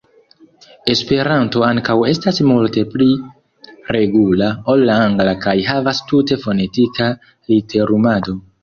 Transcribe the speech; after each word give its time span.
Esperanto 0.93 1.61
ankaŭ 1.67 1.97
estas 2.13 2.41
multe 2.53 2.85
pli 2.95 3.11
regula 3.99 4.51
ol 4.75 4.89
la 4.91 4.99
angla 5.07 5.39
kaj 5.47 5.57
havas 5.71 6.05
tute 6.15 6.43
fonetika 6.49 7.15
literumado. 7.31 8.39